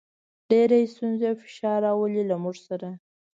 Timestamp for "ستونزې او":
0.93-1.37